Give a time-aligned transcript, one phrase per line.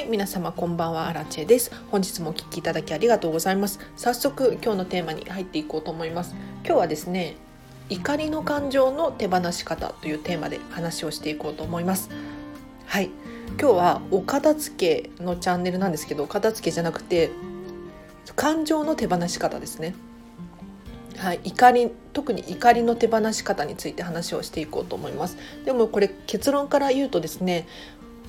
[0.00, 1.08] はい皆様こんばんは。
[1.08, 1.70] アラチェです。
[1.90, 3.78] 本日もお聞きいただきありがとうございます。
[3.96, 6.34] 早速今日のテーマに入っていこうと思います。
[6.64, 7.36] 今日はですね
[7.90, 12.08] 怒りの感情の手放し方というテーマで話をしていこうと思います。
[12.86, 13.10] はい。
[13.60, 17.30] 今日はお片付けのチャンネルなんですけどお片付けじゃなくて
[18.36, 19.94] 感情の手放し方ですね。
[21.18, 25.36] はい、怒り特に怒りの手放し方について話をしていこうと思います。
[25.66, 27.68] でもこれ結論から言うとですね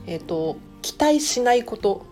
[0.05, 2.05] えっ、ー、と期待しないこと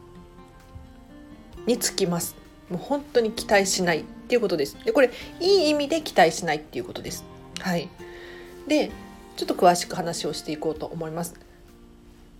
[1.65, 2.35] につきます。
[2.69, 4.77] もう本当に期待しないっていうことです。
[4.85, 7.23] でこれいい意味で期待しないっていうことです。
[7.59, 7.89] はい。
[8.67, 8.91] で
[9.37, 11.35] ちょっと詳しく話をしていこうと思います。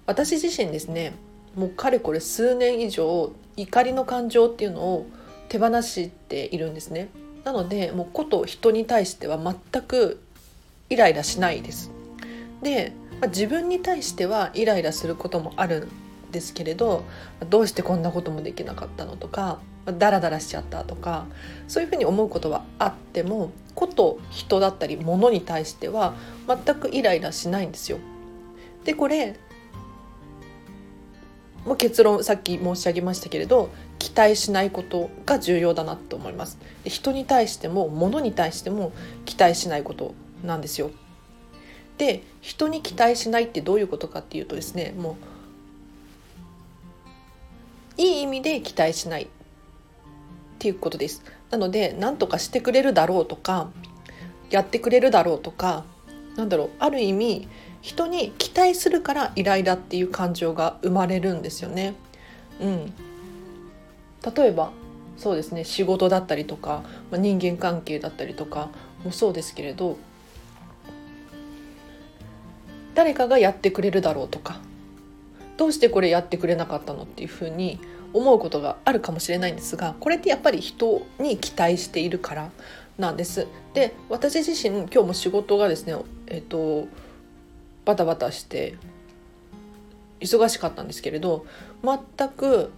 [0.05, 1.13] 私自身ですね
[1.55, 5.05] もうかれこれ数年以上怒りの感情っていうのを
[5.49, 7.09] 手放しているんですね。
[7.43, 10.21] なのでもうこと人に対しては全く
[10.89, 11.91] イライラしないです。
[12.61, 15.88] で、まあ、自分に対してはイライラすることもある
[16.31, 17.03] ですけれど
[17.49, 19.59] どうしてこんなこともできなかったのとか
[19.97, 21.25] ダラダラしちゃったとか
[21.67, 26.13] そういうふうに思うことはあってもこと人だったり物に対しては
[26.47, 27.97] 全くイライラしないんですよ。
[28.83, 29.35] でこれ
[31.66, 33.69] もう結論さっき申し上げましたけれど
[34.00, 36.57] 期待しないことが重要だなと思います。
[36.83, 38.91] で人に対しても物に対しても
[39.25, 40.13] 期待しないこと
[40.44, 40.91] なんですよ。
[41.97, 45.16] で人に期待しないってどういうことかっていうとですねもう
[48.00, 49.28] いい意味で期待しないっ
[50.58, 51.22] ていうことです。
[51.50, 53.69] なので何とかしてくれるだろうとか
[54.50, 55.83] やってくれるだろうとか
[56.38, 57.47] なんだろうある意味
[57.81, 61.95] 人に期待するからイライラっていう感情が生まれるんですよね。
[62.61, 62.94] うん、
[64.36, 64.72] 例えば
[65.17, 68.69] そうですね仕事だったりとか、まあ、人間関係だったりとか
[69.03, 69.97] もそうですけれど
[72.95, 74.59] 誰かがやってくれるだろうとか
[75.59, 77.81] どうしてこれやってくれなかったのっていうふうに
[78.13, 82.50] 思うことがあるかもしれないんですがこれってやっぱり人に期待しているから
[82.97, 83.45] なんです。
[83.73, 85.95] で私自身今日も仕事がですね
[86.28, 86.88] えっ、と
[87.84, 88.78] バタバタして
[90.22, 91.45] 忙しかったんですけれど
[91.84, 92.72] 全く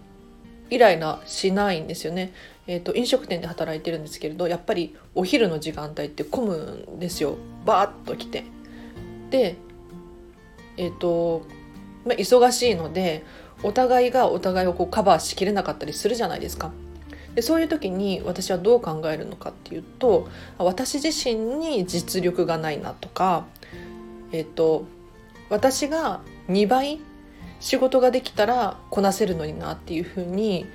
[0.68, 2.32] イライラしないんですよね。
[2.66, 8.42] えーと、飲食店で働いてるんですけれどやっぱりお昼の時間帯って混むんですよバーッと来て。
[9.30, 9.54] で
[10.76, 11.46] えっ、ー、と
[12.04, 13.24] まあ、忙しいので
[13.62, 16.72] お互いがお互いをこうカバーしきれなかったりするじゃないですか。
[17.34, 23.46] でそういう時に私はどう考えるのかっていうと私自身に実力がないなとか、
[24.32, 24.84] えっと、
[25.48, 27.00] 私が2倍
[27.60, 30.66] 仕事ができたらこなせるのになっていうふうに、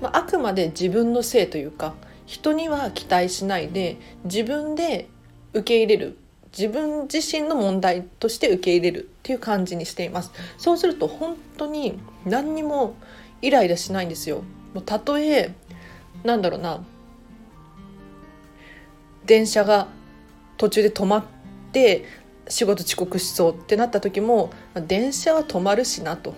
[0.00, 5.08] まあ、あくまで自分のせいというか人には期待しないで自分で
[5.52, 6.18] 受け入れる
[6.56, 10.32] 自分自身の問題として受け入れるっていう感じにしています。
[10.56, 12.96] そうすると本当に何にも
[13.42, 14.42] イライラしないんですよ。
[14.72, 15.54] もうたとえ
[16.24, 16.82] なんだろうな。
[19.26, 19.88] 電車が
[20.56, 21.24] 途中で止まっ
[21.72, 22.04] て
[22.48, 24.50] 仕事遅刻しそうってなった時も
[24.86, 26.34] 電車は止まるしなと。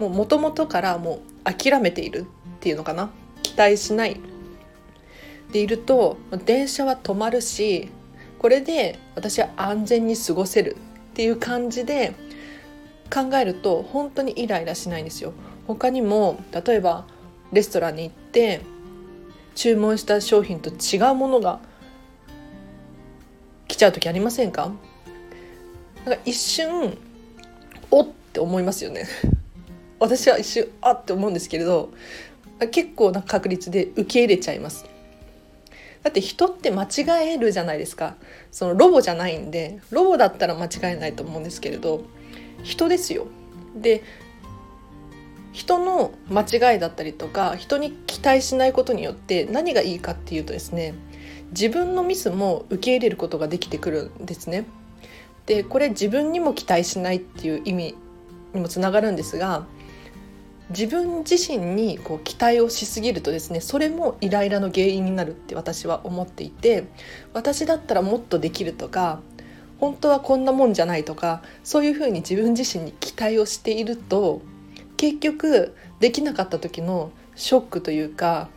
[0.00, 3.10] もともとからもう諦めているっていうのかな。
[3.42, 4.20] 期待しない
[5.52, 7.88] でいると電車は止まるし
[8.40, 10.76] これで私は安全に過ごせる
[11.10, 12.14] っていう感じで
[13.12, 15.34] 考えると本当にイライラしないんですよ。
[15.66, 17.04] 他にも例えば
[17.52, 18.62] レストランに行って
[19.54, 21.60] 注文した商品と違うものが
[23.68, 24.72] 来ちゃう時ありませんか？
[26.06, 26.96] なんか一瞬
[27.90, 29.04] おって思いますよね。
[29.98, 31.92] 私は一瞬あって思うんですけれど
[32.70, 34.86] 結構な確率で受け入れちゃいます。
[36.02, 38.16] だって人って間違えるじゃないですか
[38.50, 42.02] そのロボじゃないんでロボだったら間違えないと思うんですけれど
[42.62, 43.26] 人ですよ
[43.76, 44.02] で
[45.52, 50.94] 人の間違いだったりとか人に期待しないことによって何がいいかっていうとですね
[51.50, 54.66] 自分のミスも受け入れることができてくるんですね。
[55.46, 57.94] でこれ自分にも期待しないっていう意味
[58.54, 59.66] にもつながるんですが
[60.70, 66.84] 自分自身にこう期待をしすぎるとですねそれもイライラの原因になるって私は思っていて
[67.34, 69.20] 私だったらもっとできるとか
[69.78, 74.42] 本当はこんなもんじゃないとかそういうふうに自分自身に期待をしていると
[74.96, 78.48] 結局できなかった時のショックというか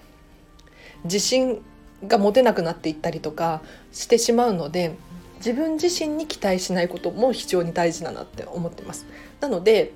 [1.05, 1.61] 自信
[2.07, 3.61] が持てなくなっていったりとか
[3.91, 4.95] してしまうので
[5.37, 9.05] 自分自身に期待しないことも非常に大事だなって思ってます。
[9.41, 9.91] なので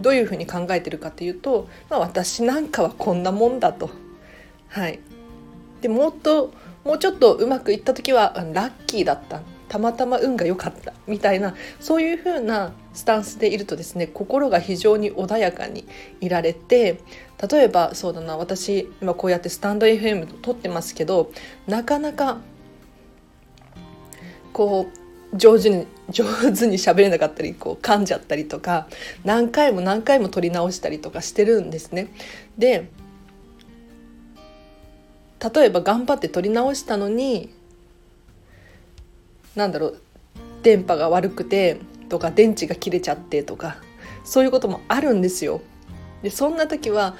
[0.00, 3.90] どういうふうに考えてるかっていうと、まあ、私なんかはこんなもんだと。
[4.68, 5.00] はい、
[5.80, 6.52] でもっと
[6.84, 9.42] もうちょっとうまくいった時はラッキーだった。
[9.68, 10.92] たまたま運が良かった。
[11.06, 15.86] みたいなそういう風なスタンスでいるとですね心が非常に穏やかに
[16.20, 17.00] いられて
[17.50, 21.30] 例えばそうだな私今こうやってスタンド FM 撮ってますけど
[21.68, 22.38] なかなか
[24.52, 24.99] こう
[25.34, 28.88] 上手に上手に喋れなかったりこう噛んじゃったりとか
[29.24, 32.08] 何回も何回も撮り直したりとかしてるんですね。
[32.58, 32.90] で
[35.54, 37.50] 例えば頑張って撮り直したのに
[39.54, 40.00] なんだろう
[40.62, 43.76] 電波が悪くてとか電池が切れちゃってとか
[44.24, 45.62] そういうこともあるんですよ。
[46.22, 47.16] でそんな時は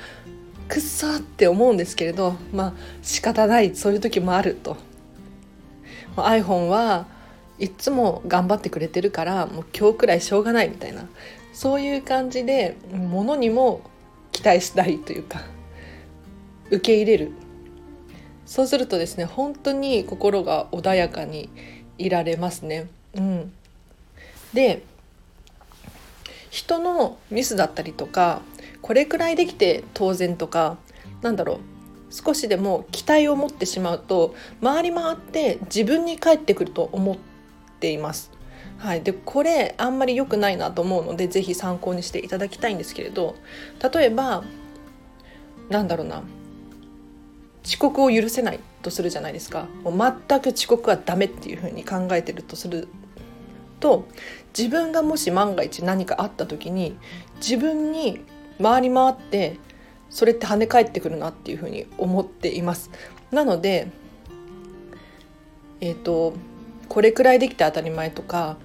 [0.68, 2.72] くっそって思うんですけれどまあ
[3.02, 4.76] 仕方ないそういう時もあると。
[6.16, 7.06] iPhone は
[7.60, 11.06] いつも頑張ってくれてるからもう今日くらいしょうがないみたいな。
[11.52, 13.82] そういう感じでものにも
[14.32, 15.42] 期待したいというか
[16.70, 17.32] 受け入れる。
[18.46, 21.50] そうするとですね本当に心が穏やかに
[21.98, 22.88] いられますね。
[23.14, 23.52] うん、
[24.54, 24.82] で
[26.48, 28.40] 人のミスだったりとか
[28.82, 30.78] これくらいできて当然とか
[31.22, 31.58] なんだろう
[32.12, 37.16] 少しでも期待を持ってしまうと回り回って自分に返ってくると思っ
[37.80, 38.30] ています。
[38.78, 43.36] はい、でこれあんまり良くないなと思うので是非参考にしていただきたいんですけれど
[43.92, 44.42] 例えば
[45.68, 46.22] なんだろうな。
[47.64, 49.68] 遅刻を許せないとするじゃないですか。
[49.82, 52.88] もう全く遅刻はダメっていうふうに考えてるとする
[53.80, 54.06] と
[54.56, 56.96] 自分がもし万が一何かあった時に
[57.36, 58.20] 自分に
[58.62, 59.58] 回り回って
[60.08, 62.90] それって跳ね返ってくるなっていうふうに思っています。
[63.30, 63.88] なので
[65.80, 66.34] えっ、ー、と
[66.90, 68.56] これくらいできて当たり前とか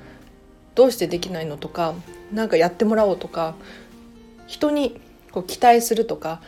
[0.73, 1.93] どうしてできないのとか
[2.33, 3.55] 何かやってもらおうとか
[4.47, 4.99] 人に
[5.31, 6.41] こう期待するとか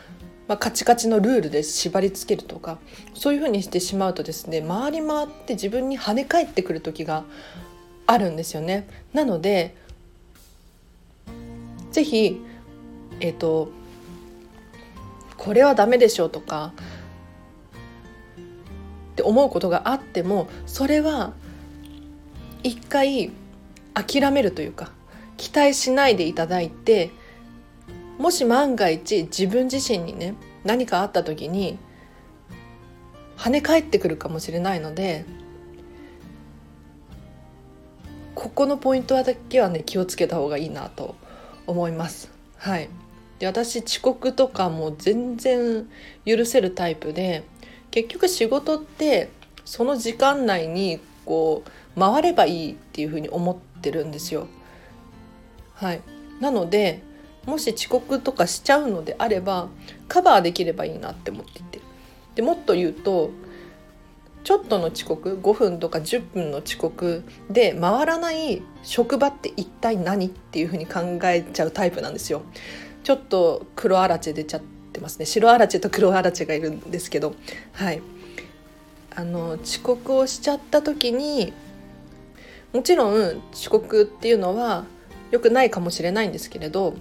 [0.48, 2.80] まあ、カチカチのルールで縛りつけるとか
[3.14, 7.26] そういうふうにしてしまうとですね回り回って自分に跳ね返ってくる時が
[8.06, 8.88] あるんですよね。
[9.12, 9.76] なので
[11.92, 12.42] 是非
[13.20, 13.70] えっ、ー、と
[15.36, 16.72] これはダメでしょうとか
[19.12, 21.34] って思うことがあってもそれは
[22.64, 23.32] 一回
[23.94, 24.92] 諦めるというか
[25.38, 27.12] 期待しないでいただいて
[28.18, 31.78] もし万が一自分自身にね何かあった時に
[33.38, 35.26] 跳ね返ってくるかもしれないので
[38.34, 41.16] ここのポイントだけはね気をつけた方がいいなと
[41.66, 42.32] 思います。
[42.58, 42.90] はい、
[43.40, 45.88] で私遅刻とかも全然
[46.26, 47.44] 許せるタイプで
[47.92, 49.30] 結局仕事って
[49.66, 54.48] その時間内にこう回ればいいっていうふうに思ってるんですよ。
[55.76, 56.02] はい、
[56.40, 57.02] なので
[57.46, 59.70] もし遅刻とかしちゃうのであれば
[60.08, 61.82] カバーできればいいなって思っていて。
[62.36, 63.32] でもっと言うと
[64.44, 72.44] ちょっとの遅刻5分とか10分の遅刻で回らない職場って一体何っていうふうに考えちゃうタイプなんですよ。
[73.04, 74.62] ちょっと黒あらち出ちゃっ
[74.94, 75.26] てますね。
[75.26, 77.34] 白あらちと黒あらちがいるんですけど。
[77.74, 78.02] はい。
[79.16, 81.52] あの遅刻をしちゃった時に
[82.74, 84.86] もちろん遅刻っていうのは
[85.32, 86.96] 良くないかもしれないんですけれど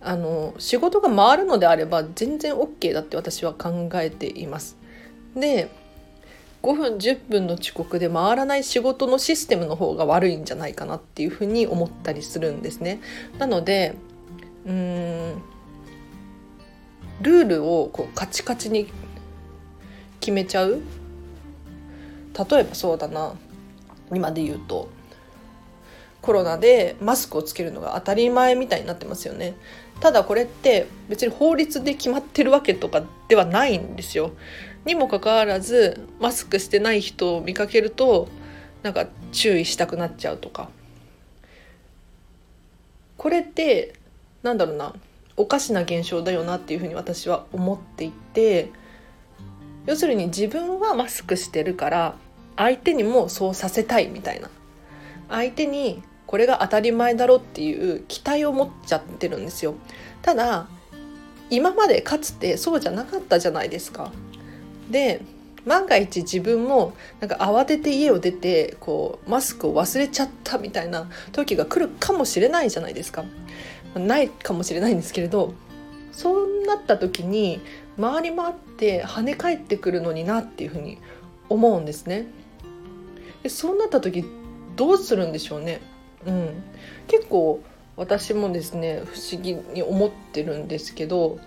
[0.00, 4.76] あの仕事が回るのであれば全然 OK だって私は考えています。
[5.34, 5.70] で
[6.62, 13.00] 5分10分の遅刻で回らない仕事のシステムの方が悪いんじゃないかなっていうふうに思ったりするんですね。
[13.38, 13.94] なので
[14.66, 15.42] うん
[17.20, 18.88] ルールをこうカチカチに
[20.20, 20.80] 決めちゃう
[22.50, 23.34] 例えばそうだな
[24.14, 24.88] 今で言うと。
[26.20, 29.54] コロナでマスクをつけるのが当たり前みたいになってますよね。
[30.00, 34.32] ただこれって別に法律で決まってるわけとかではないんですよ。
[34.84, 38.28] にもかかわらずマスクしてない人を見かけると
[38.82, 40.70] なんか注意したくなっちゃうとか。
[43.16, 43.94] これって
[44.42, 44.94] なんだろうな
[45.36, 48.70] おかしな現象だよなっていうふうに私は思っていて
[49.86, 52.14] 要するに自分はマスクしてるから
[52.58, 54.50] 相手にもそうさせたいみたいな。
[55.30, 59.74] 相手にこれが当たり前だろっていう期待を持っちゃってるんですよ。
[60.22, 60.66] ただ
[61.50, 64.12] 今までかつてそうじゃなかったじゃないですか。
[64.90, 65.22] で
[65.64, 73.24] 万が一自分もなんか慌てて家を出てこうマスクを忘れちゃったみたいな時が来るかもしれないじゃないですか。
[73.94, 75.54] ないかもしれないんですけれど
[76.12, 77.60] そうなった時に
[78.00, 80.98] 回り回って跳ね返ってくるのになっていうふうに
[81.48, 82.26] 思うんですね。
[83.48, 84.24] そうなった時
[84.76, 85.80] どうするんでしょうね。
[86.26, 86.62] うん、
[87.06, 87.62] 結構
[87.96, 91.38] 私もですね不思議に思ってるんですけど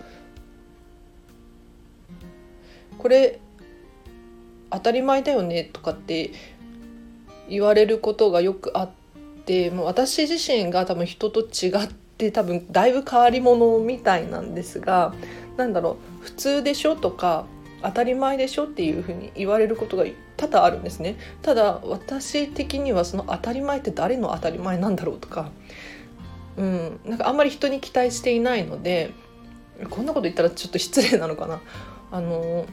[2.98, 3.40] これ
[4.70, 6.30] 当たり前だよねとかって
[7.48, 8.90] 言われることがよくあっ
[9.44, 15.14] てもう私自身が多分人と違って多分だいぶ変わり者みたいなんですが
[15.56, 17.46] 何だろう普通でしょとか
[17.82, 20.04] 当たり前でしょっていうふうに言われることが
[20.36, 25.50] 多々あるんですねただ私的にはその当たり前って誰の当たり前なんだろうとか
[26.56, 29.12] うん、なんかあんまり人に期待していないので
[29.90, 31.60] こんなこと言ったらちょっと失礼なのかな。
[32.10, 32.66] あの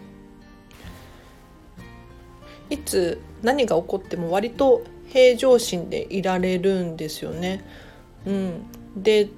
[2.70, 7.64] いつ何が起こっても割と平常心でいられるんですよね。
[8.26, 9.30] うん、で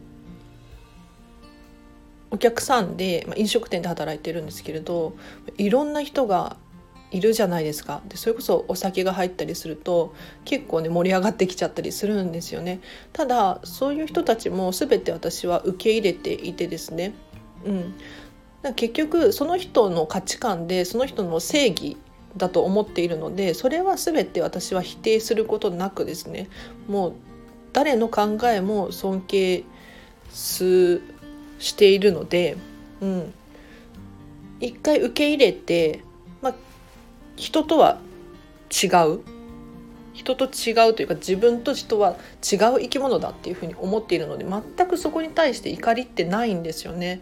[2.32, 5.14] お客さんで、まあ、飲食店で働いてるんですけれど
[5.58, 6.58] いろんな人が
[7.12, 8.02] いるじゃないですか。
[8.08, 12.80] でそれこそお酒が入ったりすると結構ね盛り上がってきちゃったりするんですよね。
[13.12, 17.14] ただそういう人たちも全て私は受け入れていてですね。
[17.66, 17.94] うん。
[18.76, 21.98] 結局その人の価値観でその人の正義
[22.38, 26.48] だと思っているのでそれは全て私は否定することなくですね。
[26.88, 27.14] もう
[27.74, 29.64] 誰の考えも尊敬
[30.30, 31.02] す
[31.62, 32.58] しているので、
[33.00, 33.34] うん、
[34.60, 36.04] 一回受け入れて
[36.42, 36.54] ま
[37.38, 38.00] 人とは
[38.72, 39.22] 違う
[40.14, 47.22] 人と違うというか自分と人は違う生き物だっていうふうに思っているので全くそこに対して怒りってないんですよね。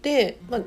[0.00, 0.60] で、まあ、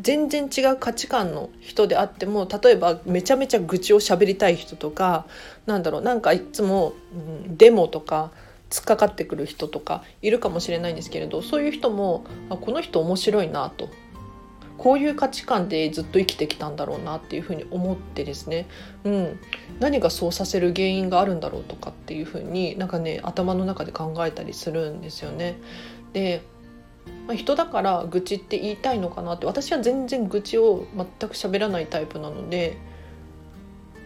[0.00, 5.26] 全然違う価値観の人であっても例えばめちゃめちゃ愚痴を喋りたい人とか
[5.66, 7.16] なんだろうなんかいつも、う
[7.50, 8.30] ん、デモとか
[8.70, 13.88] 突っかかってくる人とかいるかもしれないんですけれどそういう人もあこの人面白いなと。
[14.76, 18.68] こういう価値観でずっと生きてきたんだろうなっていうふうに思ってですね、
[19.02, 19.40] うん、
[19.80, 25.58] 何がそうさせる原因があるんだろうとかっていうふうになんかね頭の中で考えたりするんですよね。
[26.12, 26.42] で
[27.26, 32.76] ま、人だから愚痴って言いたいのかなって私は全然愚痴を全く喋らないタイプなので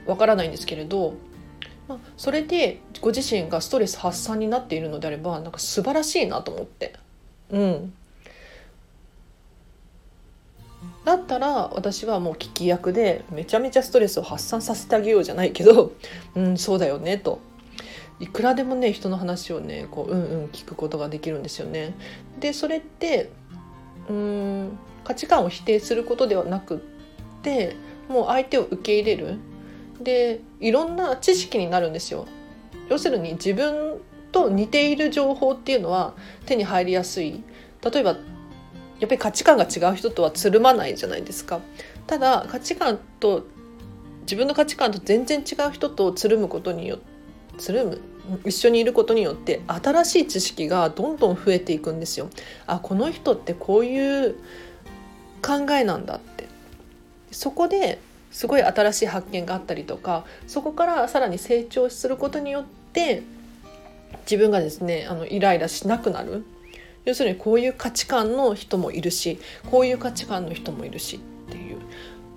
[0.07, 1.15] わからないんですけれど、
[1.89, 6.95] まあ、それでご自身がストレス発散になっているのであればなんか素晴らしいなと思って。
[7.51, 7.93] うん
[11.05, 15.93] だったら私はもう聞き役でめちゃめちゃストレスを発散させてあげようじゃないけど
[16.35, 17.41] うんそうだよねと
[18.21, 21.95] いくらでもね人の話をねこううんうん聞くことができるんですよね。
[22.39, 23.31] でそれって
[24.09, 26.79] うん価値観を否定することではなくっ
[27.43, 27.75] て
[28.09, 29.39] もう相手を受け入れる
[30.03, 32.27] でいろんな知識になるんですよ。
[32.89, 34.01] 要するに自分
[34.33, 36.15] と似ている情報っていうのは
[36.47, 37.43] 手に入りやすい
[37.83, 38.11] 例えば
[38.99, 41.61] やっぱり価値観が違う人とはつるまないじゃないですか。
[42.07, 43.47] ただ価値観と
[44.23, 46.99] 自分の価値観と全然違う人とつるむことによ
[47.59, 48.01] つるむ
[48.45, 52.29] 一緒にいることによって新しい知識がどんどん増えていくんですよ。
[52.67, 54.37] あこの人ってこういう
[55.45, 56.47] 考えなんだって
[57.33, 57.99] そこで
[58.33, 63.23] すごい新しい発見があったりとかそこからさらに成長することによって
[64.23, 66.45] 自分がですねあのイライラしなくなる。
[67.05, 71.21] 要するにこういう価値観の人もいるしこういう価値観の人もいるしっ
[71.51, 71.79] ていう。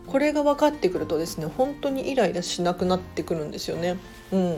[0.08, 3.98] これが分かってくるとですね本当にイライラしなくなってくるんですよね。
[4.32, 4.58] うん、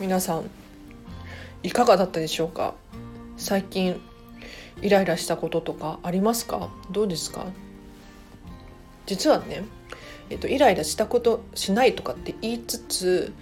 [0.00, 0.50] 皆さん
[1.62, 2.74] いかがだったでしょうか？
[3.36, 4.00] 最近
[4.82, 6.68] イライラしたこととかありますか？
[6.90, 7.46] どうですか？
[9.06, 9.64] 実はね、
[10.30, 13.32] えっと、イライラしたことしないとかって言いつつ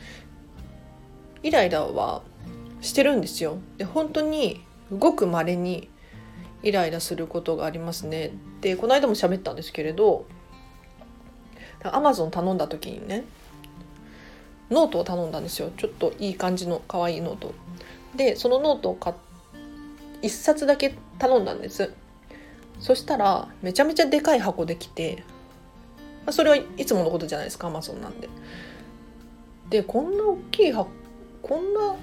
[1.43, 2.23] イライラは
[2.81, 3.59] してるんですよ。
[3.79, 4.63] で本当に
[4.99, 5.89] ごく稀に
[6.63, 8.31] イライラすることがありますね。
[8.61, 10.27] でこの間も喋ったんですけれど
[11.83, 13.25] アマゾン頼んだ時にね
[14.71, 17.53] ノートを頼んだんですよちょっといい感じの可愛いノート
[18.17, 19.15] でそのノートを買
[20.23, 21.93] 1冊だけ頼んだんです。
[22.81, 25.23] そしたらめちゃめちゃでかい箱できて
[26.33, 28.29] それはいつものことじゃないですかアマゾンなんで。
[29.71, 30.91] でこんな大きい箱
[31.43, 31.95] こんな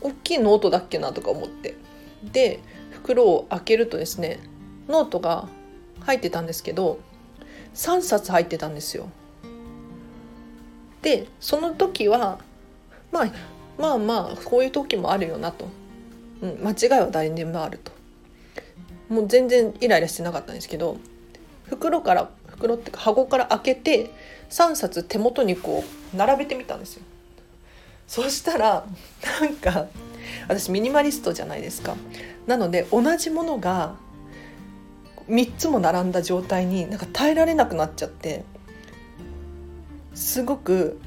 [0.00, 1.74] 大きいノートだっけなとか思って。
[2.22, 2.60] で
[2.92, 4.38] 袋を開けるとですね
[4.86, 5.48] ノートが
[6.02, 7.00] 入ってたんですけど
[7.74, 9.08] 3冊入ってたんですよ。
[11.02, 12.38] でその時は、
[13.10, 13.32] まあ、
[13.76, 15.66] まあまあこういう時もあるよなと、
[16.42, 17.92] うん、間違いは誰にもあると。
[19.08, 20.96] もう全然イライラしてなかったんですけど
[21.66, 24.10] 袋から袋ってか箱から開けて
[24.48, 25.84] 3冊手元にこ
[26.14, 27.02] う並べてみたんですよ。
[28.06, 28.84] そしたら
[29.40, 29.86] なんか
[30.48, 31.96] 私ミニマリストじゃないですか。
[32.46, 33.94] なので同じものが
[35.28, 38.44] 3つも並んだ状態になんか耐えられなくなっちゃって
[40.14, 41.00] すごく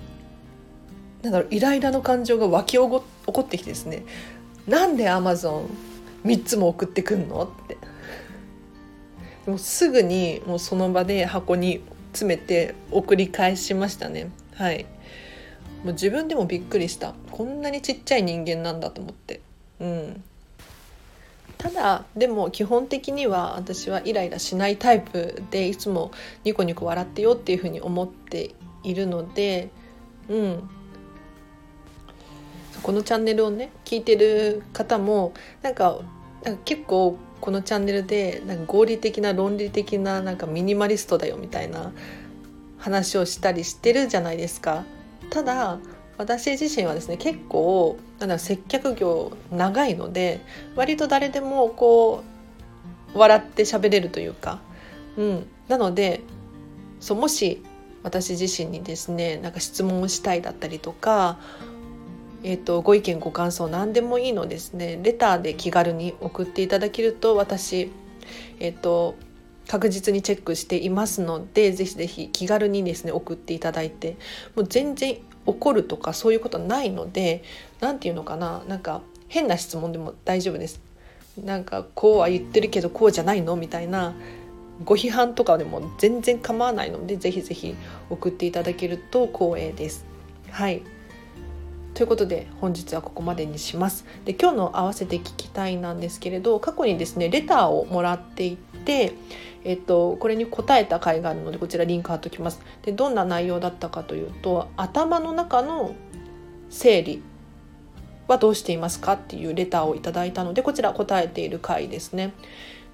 [1.21, 3.03] なんだろうイライラの感情が湧き起こ
[3.39, 4.03] ってきてですね。
[4.67, 5.69] なんでアマゾン
[6.27, 7.43] 3つも送ってくんの？
[7.43, 7.77] って。
[9.45, 11.81] もうすぐにもうその場で箱に
[12.13, 14.31] 詰めて送り返しましたね。
[14.55, 14.85] はい。
[15.83, 17.13] もう自分でもびっくりした。
[17.31, 19.41] こんなにちっちゃい人間なんだと思って。
[19.79, 20.23] うん。
[21.59, 26.11] ただでも基本的には私はイライラしないタイプでいつも
[26.43, 29.69] ニコニコ笑ってよっていうふうに思っているので
[30.27, 30.69] うん。
[32.85, 36.01] このチャンネルをね聞いてる方もなんか
[36.65, 41.93] 結構このチャンネルでなんか合理的な論理的ななんかミニマリストだよみたいな
[42.77, 44.83] 話をしたりしてるじゃないですか。
[45.31, 45.79] ただ
[46.19, 50.41] 私自身はですね結構なんだ接客業長いので
[50.75, 52.23] 割と誰でもこ
[53.15, 54.59] う笑って喋れるというか、
[55.17, 56.21] うん、なので
[56.99, 57.63] そうもし
[58.03, 61.39] 私自身にですねなんか質問をしたいだったりとか、
[62.47, 67.91] えーと、ご意見ご感想何でもいいのですねレターで気軽に送っていただけると私、
[68.59, 69.15] えーと
[69.67, 74.15] 確実にチェックしていますのでぜひぜひ気軽にですね送っていただいて
[74.55, 77.41] もう全然怒るとかそういうことないので
[77.79, 80.79] 何て言うのかななんか変な質問でも大丈夫です。
[81.43, 83.55] なんかこうは言ってるけどこうじゃないの？
[83.55, 84.13] みたいな
[84.83, 87.75] ご批判とかでも全然構わないのでぜひぜひ
[88.11, 90.05] 送っていただけると光栄です。
[90.51, 90.83] はい
[91.95, 94.05] ということで本日はここまでにします。
[94.25, 99.13] で今日の合わせて聞きたいなんですけれど過去にですねレターをもらっていて
[99.63, 102.61] えっと、これに答えた回があるのでこちらリンク貼っておきます。
[102.83, 105.95] でどんな内容だったかというと頭の中の
[106.69, 107.23] 整理
[108.27, 112.33] はどうしていますかっていうレターをいただいたのでこちら答えている回ですね。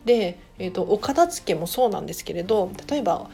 [0.05, 3.29] で、えーと、お片付けもそうなんですけれど例えば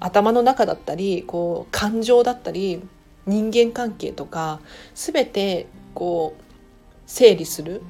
[0.00, 2.80] 頭の中だったりこう感情だったり
[3.26, 4.60] 人間関係とか
[4.94, 6.42] 全てこう
[7.06, 7.82] 整理する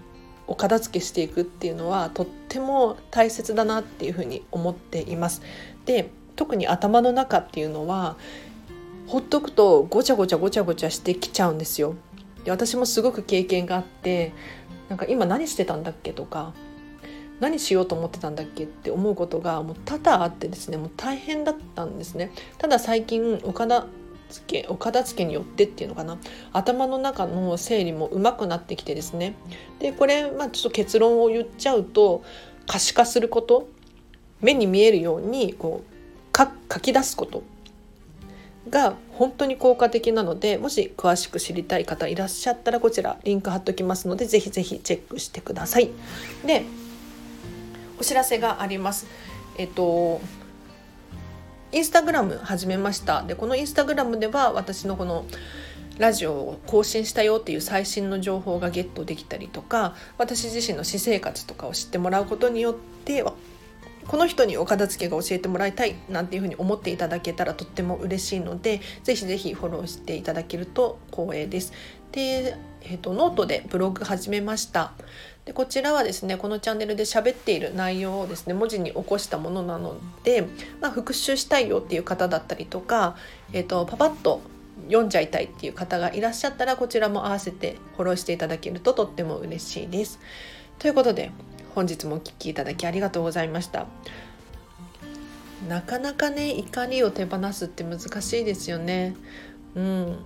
[0.47, 5.43] お片付けしていくっていうのはとっても大切だなっていうふうに思っています。
[5.87, 8.17] で特に頭の中っていうのは
[9.07, 11.95] ほっとくとごちゃごちゃごちゃごちゃしてきちゃうんですよ。
[12.45, 14.33] で私もすごく経験があって
[14.89, 16.53] なんか今何してたんだっけとか
[17.39, 23.87] 何しようと思ってたんだっけって思うことがもう多々あってですねもう大変だったんですねただ最近岡田
[24.31, 26.19] 付けお片付けによってっていうのかな
[26.53, 29.35] 頭の中の整理もうまくなってきてですね
[29.79, 32.25] でこれ、まあ、ちょっと結論を言っちゃうと
[32.67, 33.69] 可視化すること
[34.41, 35.91] 目に見えるようにこう
[36.73, 37.43] 書き出すこと
[38.69, 45.91] が本当に効果的なのでもし詳しく知りたい方いらっしゃったらこちらリンク貼っておきますのでぜひぜひチェックしてください。
[46.47, 46.65] で
[47.99, 49.07] お知らせがあります。
[49.59, 50.21] えっと
[51.73, 53.23] インスタグラム始めました。
[53.23, 55.25] でこのインスタグラムでは私のこの
[55.99, 63.23] ラジオを更新したよっていう最新の情報がゲットできたりとか私自身の私生活とかを知ってもらうことによって
[64.11, 71.73] この人にお片付けが教えてもらいたいなんていうふうに思っていただけたらとっても嬉しいのでぜひぜひフォローしていただけると光栄です。
[72.11, 74.95] で、えーと、ノートでブログ始めました。
[75.45, 79.95] でこちらはですねこのチャンネルで喋っている内容をですね文字に起こしたものなの
[80.25, 80.45] で、
[80.81, 83.15] まあ、復習したいよっていう方だったりとか、
[83.53, 84.41] えーと、パパッと
[84.89, 90.19] 読んじゃいたいっていう方がいらっしゃったらこちらも合わせてフォローしていただけるととっても嬉しいです。
[90.81, 91.31] ということで
[91.75, 93.87] 本日もお聴きいただきありがとうございました。
[95.69, 99.15] なかなかね怒りを手放すって難しいですよね。
[99.75, 100.19] うん、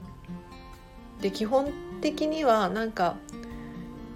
[1.20, 3.16] で基本的にはなんか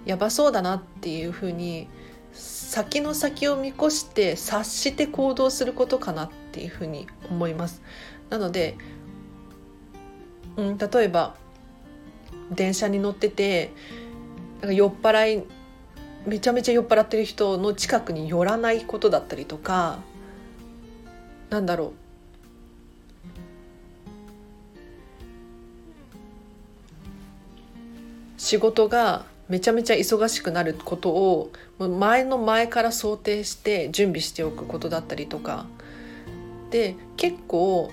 [0.05, 1.87] やばそうだなっていうふうに
[2.33, 7.81] 先の先を見越して察して行動することかなっていうふうに思います。
[8.29, 8.75] なので、
[10.55, 11.35] うん、例えば
[12.51, 13.71] 電車に乗ってて
[14.61, 15.43] なんか酔っ払い
[16.25, 19.99] めちゃめちゃ酔っ払ってる人の近くに寄らないことだったりとか
[21.49, 21.91] なんだろう
[28.37, 35.65] 仕事がめちゃめちゃ忙しくなることを前の前から想定して準備しておくことだったりとか
[36.69, 37.91] で結構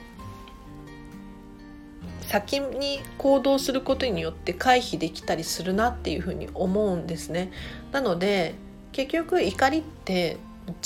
[2.27, 7.53] 先に行動することによって回避できたりするなっていうふうに思うんですね。
[7.97, 8.55] なので
[8.93, 10.37] 結局怒りって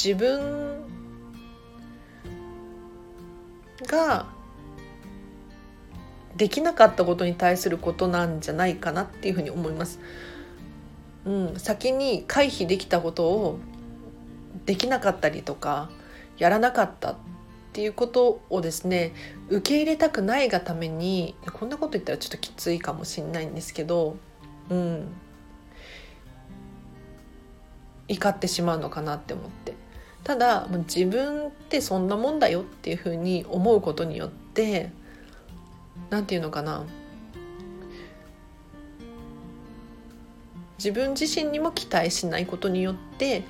[0.00, 0.80] 自分
[3.88, 4.26] が
[6.36, 9.98] できなかったことに対することなんじゃないかなっていうふうに思います。
[11.24, 13.58] うん、先に回避できたことを
[14.64, 15.90] できなかったりとか
[16.38, 17.16] やらなかったっ
[17.72, 19.14] ていうことをですね
[19.48, 24.16] 受け入れたくないがためにこんなこと言ったらちょっときついかもしれないんですけど、
[24.68, 25.08] うん、
[28.10, 29.74] 怒ってしまうのかなって思って。
[30.24, 34.90] ただ自分ってそんなもんだよっていうふうに思うことによって
[36.10, 36.84] 何て言うのかな。
[40.78, 43.44] 自分自身にも期待しないことによって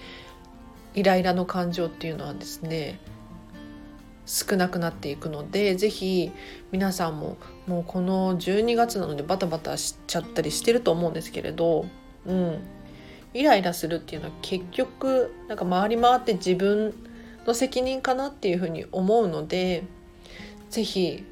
[0.94, 2.98] イライラの感情っていうのはですね
[4.26, 6.32] 少なくなっていくので是非
[6.72, 7.36] 皆さんも
[7.68, 11.86] もうこの12月なのでバタバタしちゃったりしてると思うんですけれど、
[12.26, 12.60] うん、
[13.32, 16.94] イライラするっていうのは結局なんか回り回って自分
[17.46, 19.84] の責任かなっていうふうに思うので
[20.70, 21.24] 是非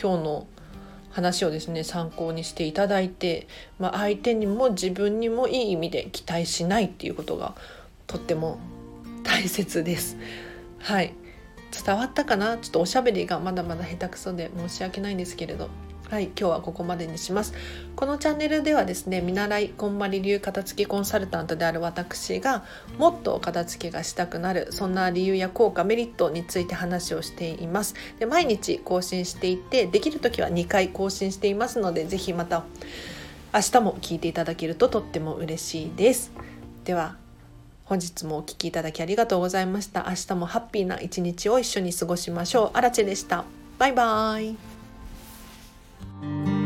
[0.00, 0.46] 今日の
[1.10, 3.48] 話をですね参考にしていただいて、
[3.78, 7.54] まあ、相手にも自分にもいい意味で期待しないっていうことが
[8.06, 8.58] とっても
[9.24, 10.16] 大切です。
[10.78, 11.14] はい。
[11.84, 12.58] 伝わったかな？
[12.58, 15.68] ちょっとおしゃべりがまだまだ下手くそで申し訳ないんですけれど。
[16.08, 17.52] はい今日はここまでにします
[17.96, 22.64] このチャンネルではですね見習いこんまり流片付けコンサルタントである私が
[22.96, 32.64] もっと片付けがしたくなるそんな理由や効果メリットについて話をしていますで毎日更新していてできる時は2回更新していますので是非また
[33.52, 36.30] 明日も聞いていただけるととっても嬉しいです
[36.84, 37.16] では
[37.86, 40.06] 本日もお聴きいただきありがとうございました。
[40.08, 42.70] 明日もハッピーな一日を一緒に過ごしましょう。
[42.74, 43.44] あらでした。
[43.78, 44.65] バイバーイ。
[46.22, 46.65] Thank you.